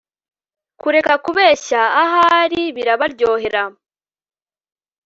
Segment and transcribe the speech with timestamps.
[0.81, 3.63] Kureka kubeshya ahari birabaryohera